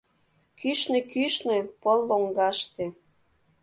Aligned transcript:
Кӱшнӧ-кӱшнӧ, 0.59 1.57
пыл 1.81 1.99
лоҥгаштыже 2.09 2.85